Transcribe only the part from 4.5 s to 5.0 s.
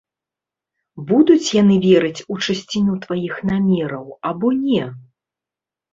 не?